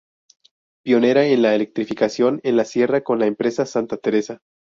[0.83, 4.39] Pionera en la electrificación en la Sierra con la empresa Santa Teresa.